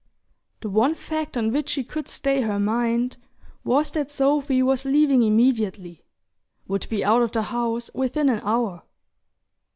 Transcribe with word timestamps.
The 0.61 0.69
one 0.71 0.95
fact 0.95 1.37
on 1.37 1.51
which 1.51 1.69
she 1.69 1.83
could 1.83 2.07
stay 2.07 2.41
her 2.41 2.57
mind 2.59 3.17
was 3.63 3.91
that 3.91 4.09
Sophy 4.09 4.63
was 4.63 4.83
leaving 4.83 5.21
immediately; 5.21 6.01
would 6.67 6.89
be 6.89 7.05
out 7.05 7.21
of 7.21 7.33
the 7.33 7.43
house 7.43 7.91
within 7.93 8.27
an 8.27 8.41
hour. 8.43 8.81